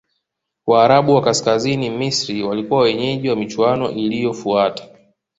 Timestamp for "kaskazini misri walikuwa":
1.21-2.81